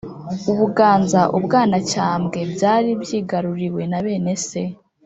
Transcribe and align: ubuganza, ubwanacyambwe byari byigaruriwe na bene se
ubuganza, 0.51 1.21
ubwanacyambwe 1.37 2.39
byari 2.53 2.89
byigaruriwe 3.01 3.81
na 3.91 3.99
bene 4.05 4.33
se 4.47 4.61